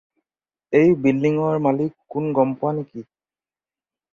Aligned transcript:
এই 0.79 0.93
বিল্ডিঙৰ 1.03 1.61
মালিক 1.65 1.93
কোন 2.15 2.33
গম 2.41 2.57
পোৱা 2.63 2.73
নেকি? 2.81 3.07